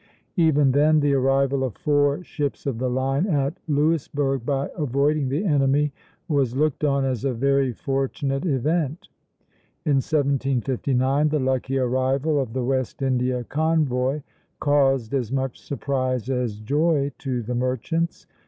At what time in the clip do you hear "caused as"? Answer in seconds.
14.59-15.31